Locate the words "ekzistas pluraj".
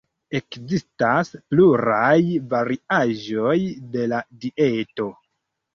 0.37-2.17